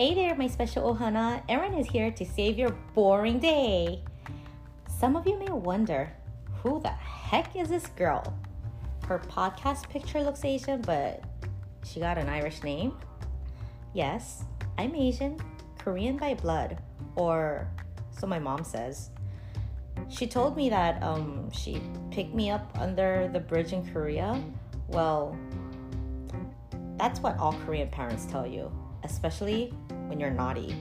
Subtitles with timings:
[0.00, 1.42] Hey there, my special Ohana.
[1.46, 4.02] Erin is here to save your boring day.
[4.88, 6.10] Some of you may wonder
[6.62, 8.32] who the heck is this girl?
[9.06, 11.22] Her podcast picture looks Asian, but
[11.84, 12.96] she got an Irish name.
[13.92, 14.44] Yes,
[14.78, 15.38] I'm Asian,
[15.78, 16.78] Korean by blood,
[17.14, 17.68] or
[18.10, 19.10] so my mom says.
[20.08, 24.42] She told me that um, she picked me up under the bridge in Korea.
[24.88, 25.36] Well,
[26.96, 28.72] that's what all Korean parents tell you,
[29.04, 29.72] especially
[30.06, 30.74] when you're naughty.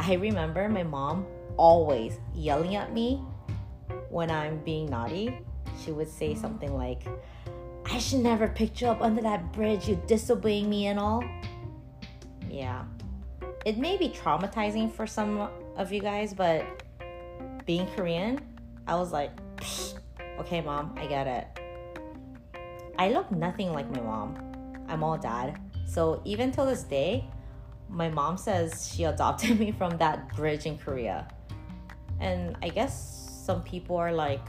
[0.00, 3.22] I remember my mom always yelling at me
[4.10, 5.38] when I'm being naughty.
[5.82, 7.02] She would say something like,
[7.84, 11.24] I should never pick you up under that bridge, you disobeying me and all.
[12.50, 12.84] Yeah.
[13.64, 16.64] It may be traumatizing for some of you guys, but
[17.64, 18.40] being Korean,
[18.86, 19.30] I was like,
[20.40, 21.46] okay, mom, I get it.
[22.98, 24.36] I look nothing like my mom.
[24.88, 25.60] I'm all dad.
[25.92, 27.28] So even till this day,
[27.90, 31.28] my mom says she adopted me from that bridge in Korea.
[32.18, 32.94] And I guess
[33.44, 34.40] some people are like,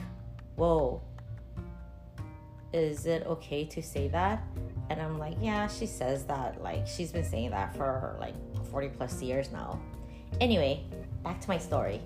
[0.55, 1.01] whoa,
[2.71, 4.41] is it okay to say that?
[4.89, 6.63] And I'm like, yeah, she says that.
[6.63, 8.35] Like, she's been saying that for like
[8.71, 9.81] 40 plus years now.
[10.39, 10.85] Anyway,
[11.23, 11.99] back to my story.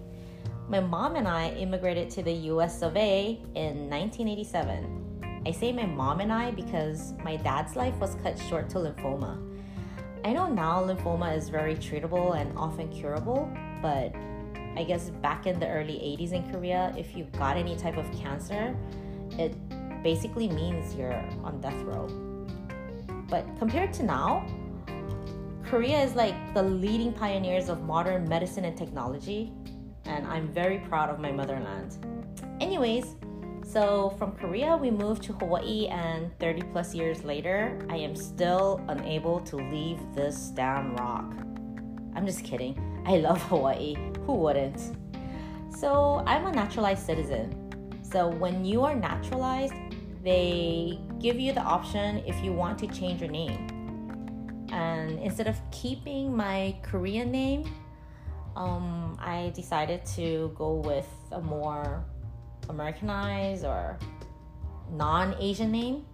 [0.67, 5.06] My mom and I immigrated to the US of A in 1987.
[5.47, 9.39] I say my mom and I because my dad's life was cut short to lymphoma.
[10.25, 13.49] I know now lymphoma is very treatable and often curable,
[13.81, 14.13] but
[14.75, 18.11] I guess back in the early 80s in Korea, if you got any type of
[18.11, 18.75] cancer,
[19.39, 19.55] it
[20.03, 21.13] basically means you're
[21.45, 22.07] on death row.
[23.29, 24.45] But compared to now,
[25.63, 29.53] Korea is like the leading pioneers of modern medicine and technology
[30.03, 31.97] and I'm very proud of my motherland.
[32.59, 33.15] Anyways,
[33.67, 38.81] so from Korea, we moved to Hawaii, and 30 plus years later, I am still
[38.87, 41.33] unable to leave this damn rock.
[42.15, 42.79] I'm just kidding.
[43.05, 43.95] I love Hawaii.
[44.25, 44.95] Who wouldn't?
[45.69, 48.01] So I'm a naturalized citizen.
[48.01, 49.73] So when you are naturalized,
[50.23, 53.67] they give you the option if you want to change your name.
[54.71, 57.69] And instead of keeping my Korean name,
[58.55, 62.05] um, I decided to go with a more
[62.69, 63.97] Americanized or
[64.91, 66.05] non Asian name.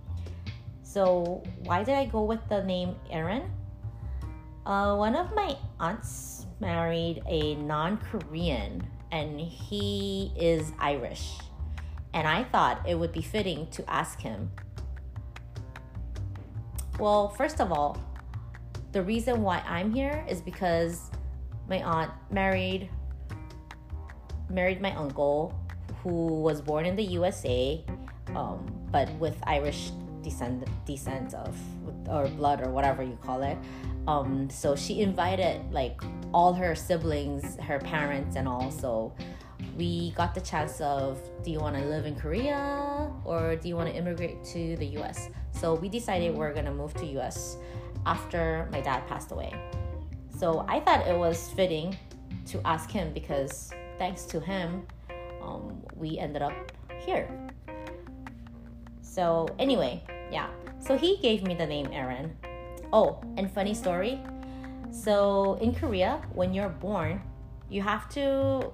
[0.84, 3.50] So, why did I go with the name Erin?
[4.66, 11.38] Uh, one of my aunts married a non Korean and he is Irish.
[12.14, 14.52] And I thought it would be fitting to ask him.
[17.00, 17.98] Well, first of all,
[18.92, 21.10] the reason why I'm here is because
[21.68, 22.90] my aunt married
[24.50, 25.60] married my uncle
[26.04, 27.84] who was born in the USA
[28.36, 29.92] um, but with Irish
[30.22, 31.58] descent descent of
[32.08, 33.58] or blood or whatever you call it.
[34.08, 36.02] Um, so she invited like
[36.34, 38.72] all her siblings her parents and all.
[38.72, 39.14] So
[39.78, 43.76] we got the chance of do you want to live in Korea or do you
[43.76, 47.58] want to immigrate to the US so we decided we're gonna move to US
[48.06, 49.54] after my dad passed away.
[50.38, 51.96] So I thought it was fitting
[52.48, 54.86] to ask him because thanks to him,
[55.44, 56.54] um, we ended up
[57.06, 57.28] here.
[59.02, 60.50] So, anyway, yeah.
[60.80, 62.36] So he gave me the name Erin.
[62.92, 64.20] Oh, and funny story.
[64.92, 67.22] So, in Korea, when you're born,
[67.70, 68.72] you have to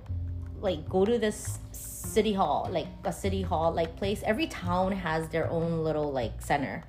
[0.61, 4.21] like go to this city hall, like a city hall like place.
[4.25, 6.83] Every town has their own little like center.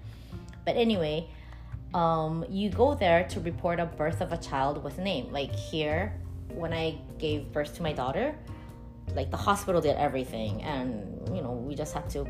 [0.65, 1.29] But anyway,
[1.95, 5.33] um, you go there to report a birth of a child with a name.
[5.33, 6.15] Like here,
[6.49, 8.35] when I gave birth to my daughter,
[9.15, 12.27] like the hospital did everything, and you know we just had to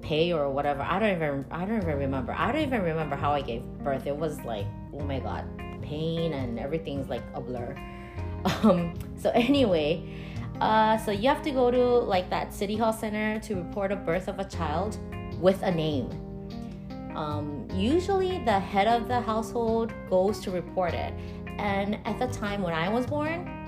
[0.00, 0.82] pay or whatever.
[0.82, 2.32] I don't even I don't even remember.
[2.32, 4.06] I don't even remember how I gave birth.
[4.06, 5.44] It was like oh my god,
[5.82, 7.74] pain and everything's like a blur.
[8.62, 10.08] Um, so anyway,
[10.60, 13.96] uh, so you have to go to like that city hall center to report a
[13.96, 14.96] birth of a child
[15.40, 16.08] with a name
[17.18, 21.12] um, usually the head of the household goes to report it.
[21.58, 23.67] And at the time when I was born,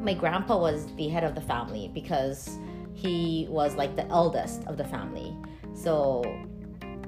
[0.00, 2.58] my grandpa was the head of the family because
[2.94, 5.36] he was like the eldest of the family.
[5.74, 6.24] So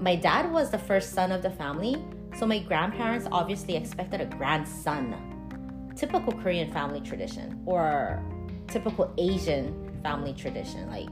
[0.01, 1.97] my dad was the first son of the family.
[2.39, 5.17] So my grandparents obviously expected a grandson.
[5.97, 8.23] Typical Korean family tradition or
[8.69, 10.89] typical Asian family tradition.
[10.91, 11.09] Like,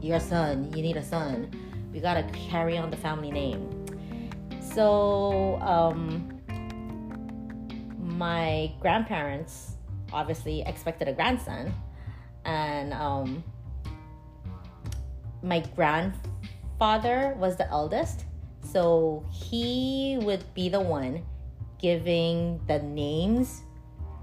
[0.00, 1.50] your son, you need a son
[1.92, 3.68] we gotta carry on the family name.
[4.60, 6.40] So, um,
[7.98, 9.76] my grandparents
[10.12, 11.72] obviously expected a grandson,
[12.44, 13.44] and um,
[15.42, 18.24] my grandfather was the eldest,
[18.62, 21.24] so he would be the one
[21.78, 23.62] giving the names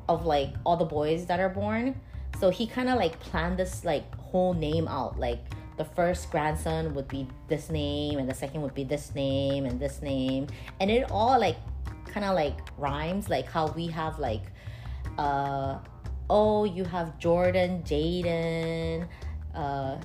[0.07, 1.99] of like all the boys that are born.
[2.39, 5.17] So he kind of like planned this like whole name out.
[5.19, 5.39] Like
[5.77, 9.79] the first grandson would be this name, and the second would be this name, and
[9.79, 10.47] this name,
[10.79, 11.57] and it all like
[12.05, 14.43] kind of like rhymes, like how we have like,
[15.17, 15.79] uh,
[16.29, 19.07] oh, you have Jordan, Jaden,
[19.55, 19.97] uh,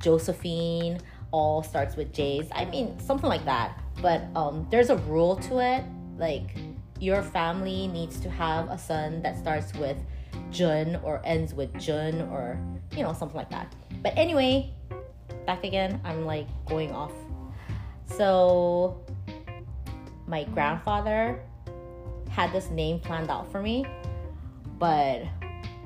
[0.00, 0.98] Josephine,
[1.30, 2.48] all starts with J's.
[2.52, 3.80] I mean, something like that.
[4.00, 5.84] But um, there's a rule to it.
[6.18, 6.56] Like,
[7.00, 9.96] your family needs to have a son that starts with
[10.50, 12.58] Jun or ends with Jun or,
[12.96, 13.74] you know, something like that.
[14.02, 14.72] But anyway,
[15.46, 17.12] back again, I'm like going off.
[18.06, 19.04] So,
[20.26, 21.40] my grandfather
[22.28, 23.86] had this name planned out for me,
[24.78, 25.22] but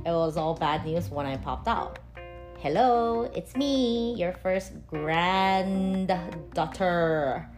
[0.05, 2.01] it was all bad news when I popped out.
[2.59, 7.49] Hello, it's me, your first granddaughter.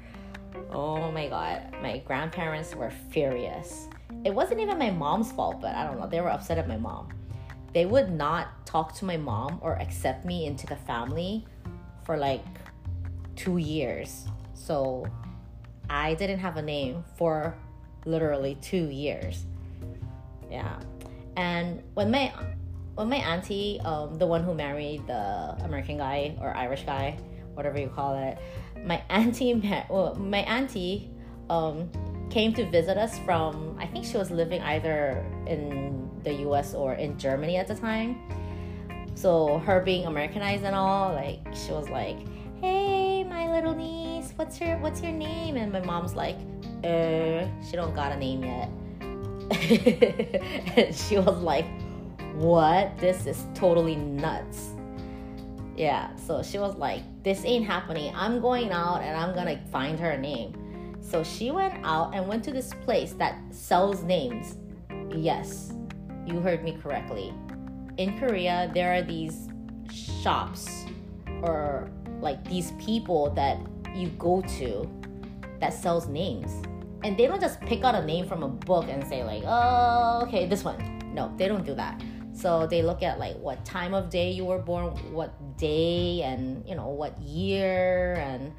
[0.71, 3.89] Oh my god, my grandparents were furious.
[4.25, 6.77] It wasn't even my mom's fault, but I don't know, they were upset at my
[6.77, 7.09] mom.
[7.73, 11.47] They would not talk to my mom or accept me into the family
[12.05, 12.45] for like
[13.35, 14.27] two years.
[14.55, 15.07] So
[15.89, 17.57] I didn't have a name for
[18.05, 19.47] literally two years.
[20.51, 20.79] Yeah.
[21.37, 22.33] And when my
[22.95, 27.17] when my auntie, um, the one who married the American guy or Irish guy,
[27.55, 28.39] whatever you call it,
[28.85, 31.11] my auntie, met, well, my auntie,
[31.49, 31.91] um,
[32.31, 33.77] came to visit us from.
[33.79, 36.75] I think she was living either in the U.S.
[36.75, 38.17] or in Germany at the time.
[39.15, 42.17] So her being Americanized and all, like she was like,
[42.61, 46.37] "Hey, my little niece, what's your what's your name?" And my mom's like,
[46.85, 48.69] "Uh, she don't got a name yet."
[50.77, 51.67] and she was like,
[52.35, 52.97] what?
[52.99, 54.71] This is totally nuts.
[55.77, 58.13] Yeah, so she was like, This ain't happening.
[58.15, 60.99] I'm going out and I'm gonna find her name.
[61.01, 64.57] So she went out and went to this place that sells names.
[65.15, 65.73] Yes,
[66.27, 67.33] you heard me correctly.
[67.97, 69.49] In Korea, there are these
[69.91, 70.87] shops
[71.43, 71.91] or
[72.21, 73.59] like these people that
[73.95, 74.89] you go to
[75.61, 76.63] that sells names.
[77.05, 80.23] And they don't just pick out a name from a book and say, like, oh,
[80.27, 80.79] okay, this one.
[81.13, 82.01] No, they don't do that
[82.35, 86.67] so they look at like what time of day you were born, what day, and
[86.67, 88.53] you know what year, and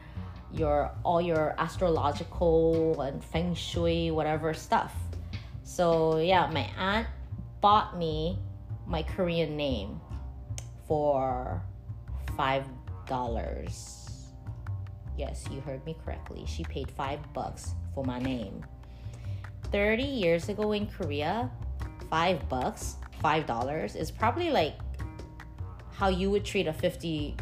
[0.51, 4.93] your all your astrological and feng shui whatever stuff.
[5.63, 7.07] So yeah, my aunt
[7.61, 8.37] bought me
[8.85, 9.99] my Korean name
[10.87, 11.63] for
[12.37, 12.65] five
[13.07, 14.29] dollars.
[15.17, 16.45] Yes, you heard me correctly.
[16.47, 18.65] She paid five bucks for my name.
[19.71, 21.49] 30 years ago in Korea,
[22.09, 24.75] five bucks five dollars is probably like
[25.95, 27.35] how you would treat a fifty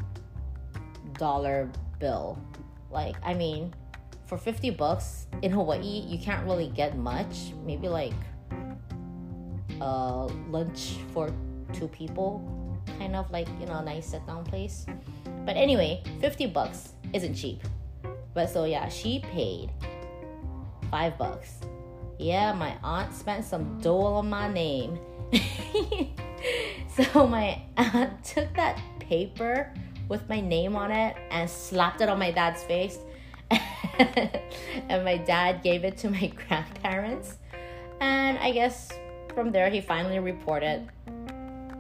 [1.17, 1.69] dollar
[1.99, 2.37] bill.
[2.89, 3.73] Like, I mean,
[4.25, 7.53] for 50 bucks in Hawaii, you can't really get much.
[7.63, 8.13] Maybe like
[9.79, 11.29] a lunch for
[11.71, 12.43] two people,
[12.99, 14.85] kind of like, you know, a nice sit down place.
[15.45, 17.61] But anyway, 50 bucks isn't cheap.
[18.33, 19.71] But so yeah, she paid
[20.91, 21.61] five bucks.
[22.19, 24.99] Yeah, my aunt spent some dough on my name
[26.95, 29.73] so my aunt took that paper
[30.09, 32.99] with my name on it and slapped it on my dad's face.
[33.99, 37.37] and my dad gave it to my grandparents.
[37.99, 38.91] And I guess
[39.33, 40.87] from there, he finally reported,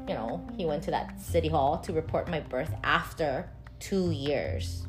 [0.07, 4.87] you know, he went to that city hall to report my birth after two years.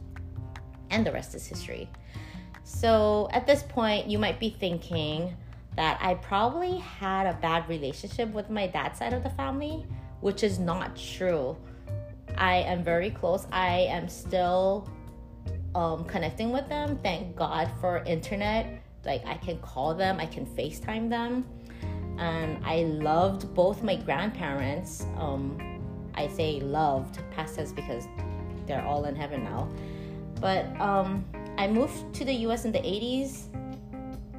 [0.90, 1.88] And the rest is history.
[2.64, 5.37] So at this point, you might be thinking,
[5.76, 9.87] that I probably had a bad relationship with my dad's side of the family,
[10.21, 11.57] which is not true.
[12.37, 13.47] I am very close.
[13.52, 14.88] I am still
[15.75, 16.99] um, connecting with them.
[17.02, 18.83] Thank God for internet.
[19.04, 21.47] Like I can call them, I can FaceTime them.
[22.19, 25.07] And I loved both my grandparents.
[25.16, 25.59] Um,
[26.14, 28.07] I say loved, past tense because
[28.66, 29.69] they're all in heaven now.
[30.40, 31.25] But um,
[31.59, 33.49] I moved to the US in the 80s,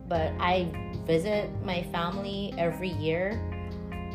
[0.07, 0.67] but I
[1.05, 3.31] visit my family every year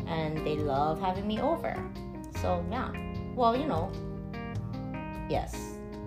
[0.07, 1.75] and they love having me over.
[2.41, 2.91] So, yeah.
[3.35, 3.91] Well, you know,
[5.29, 5.55] yes,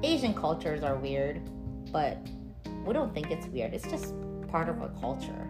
[0.02, 1.40] Asian cultures are weird,
[1.92, 2.18] but
[2.84, 3.74] we don't think it's weird.
[3.74, 4.14] It's just
[4.48, 5.48] part of our culture.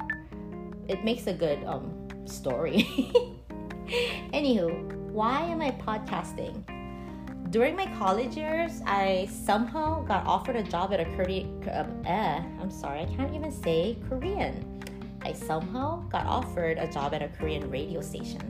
[0.89, 2.83] It makes a good um, story.
[4.33, 6.65] Anywho, why am I podcasting?
[7.53, 11.63] During my college years, I somehow got offered a job at a Korean.
[11.69, 14.65] Uh, eh, I'm sorry, I can't even say Korean
[15.21, 18.41] I somehow got offered a job at a Korean radio station.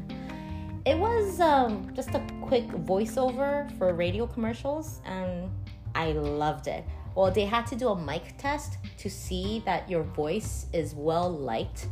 [0.86, 5.50] It was um, just a quick voiceover for radio commercials, and
[5.96, 6.84] I loved it.
[7.16, 11.28] Well, they had to do a mic test to see that your voice is well
[11.28, 11.88] liked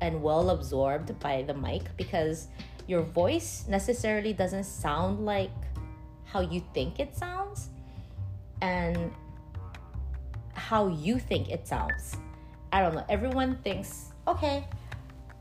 [0.00, 2.46] and well absorbed by the mic because
[2.86, 5.50] your voice necessarily doesn't sound like
[6.32, 7.68] how you think it sounds
[8.62, 9.12] and
[10.54, 12.16] how you think it sounds.
[12.72, 13.04] I don't know.
[13.08, 14.66] Everyone thinks, okay,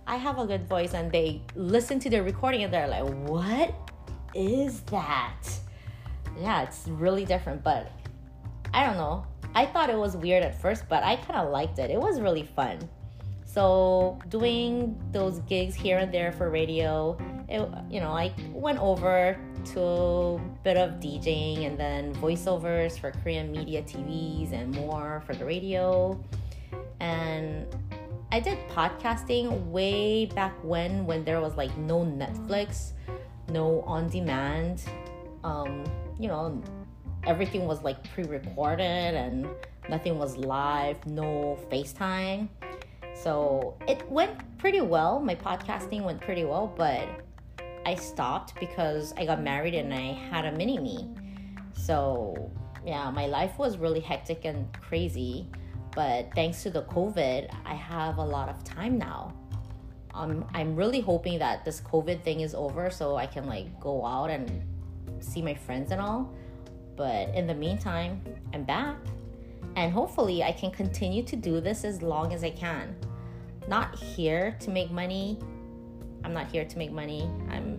[0.05, 3.73] I have a good voice, and they listen to the recording and they're like, what
[4.35, 5.43] is that?
[6.37, 7.91] Yeah, it's really different, but
[8.73, 9.25] I don't know.
[9.55, 11.91] I thought it was weird at first, but I kind of liked it.
[11.91, 12.79] It was really fun.
[13.45, 17.17] So doing those gigs here and there for radio,
[17.49, 19.37] it, you know, I went over
[19.73, 25.35] to a bit of DJing and then voiceovers for Korean media TVs and more for
[25.35, 26.21] the radio.
[26.99, 27.67] And
[28.31, 32.93] I did podcasting way back when when there was like no Netflix,
[33.49, 34.83] no on demand.
[35.43, 35.83] Um,
[36.19, 36.61] you know,
[37.25, 39.47] everything was like pre-recorded and
[39.89, 42.47] nothing was live, no FaceTime.
[43.13, 45.19] So it went pretty well.
[45.19, 47.07] My podcasting went pretty well, but
[47.85, 51.07] I stopped because I got married and I had a mini me.
[51.73, 52.51] So
[52.85, 55.47] yeah, my life was really hectic and crazy.
[55.93, 59.33] But thanks to the COVID, I have a lot of time now.
[60.13, 64.05] Um, I'm really hoping that this COVID thing is over so I can like go
[64.05, 64.63] out and
[65.19, 66.33] see my friends and all.
[66.95, 68.21] But in the meantime,
[68.53, 68.97] I'm back.
[69.75, 72.95] And hopefully, I can continue to do this as long as I can.
[73.67, 75.39] Not here to make money.
[76.23, 77.29] I'm not here to make money.
[77.49, 77.77] I'm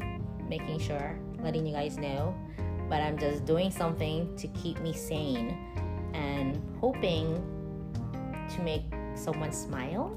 [0.49, 2.35] making sure, letting you guys know.
[2.89, 5.57] But I'm just doing something to keep me sane
[6.15, 7.43] and hoping
[8.55, 8.85] to make
[9.15, 10.17] someone smile.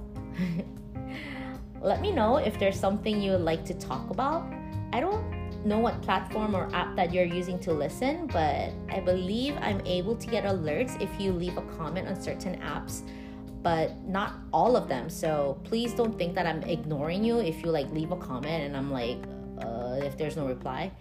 [1.81, 4.51] Let me know if there's something you would like to talk about.
[4.91, 9.57] I don't know what platform or app that you're using to listen, but I believe
[9.61, 13.03] I'm able to get alerts if you leave a comment on certain apps,
[13.65, 15.09] but not all of them.
[15.09, 18.77] So please don't think that I'm ignoring you if you like leave a comment and
[18.77, 19.17] I'm like,
[19.57, 20.91] uh, if there's no reply.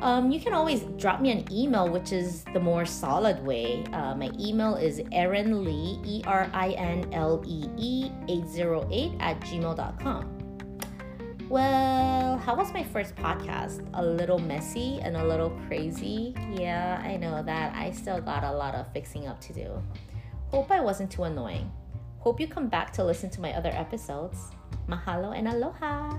[0.00, 3.84] Um, you can always drop me an email, which is the more solid way.
[3.92, 9.38] Uh, my email is Erin Lee, E R I N L E E 808 at
[9.40, 10.38] gmail.com.
[11.50, 13.86] Well, how was my first podcast?
[13.92, 16.34] A little messy and a little crazy.
[16.50, 17.76] Yeah, I know that.
[17.76, 19.82] I still got a lot of fixing up to do.
[20.50, 21.70] Hope I wasn't too annoying.
[22.22, 24.52] Hope you come back to listen to my other episodes.
[24.88, 26.18] Mahalo and aloha!